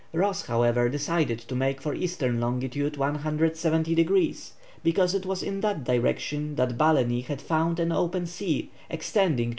Ross, 0.13 0.47
however, 0.47 0.89
decided 0.89 1.37
to 1.37 1.53
make 1.53 1.79
for 1.79 1.93
E. 1.93 2.09
long. 2.21 2.59
170 2.59 3.93
degrees, 3.93 4.53
because 4.83 5.13
it 5.13 5.27
was 5.27 5.43
in 5.43 5.61
that 5.61 5.83
direction 5.83 6.55
that 6.55 6.75
Balleny 6.75 7.21
had 7.23 7.39
found 7.39 7.79
an 7.79 7.91
open 7.91 8.25
sea 8.25 8.71
extending 8.89 9.49
to 9.49 9.49
S. 9.49 9.49